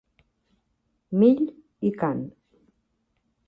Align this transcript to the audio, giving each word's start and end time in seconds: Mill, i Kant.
Mill, 1.23 1.45
i 1.91 1.95
Kant. 2.01 2.27